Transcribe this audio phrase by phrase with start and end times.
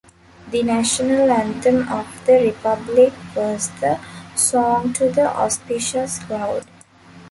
[0.49, 3.99] The national anthem of the republic was the
[4.35, 6.65] "Song to the Auspicious Cloud".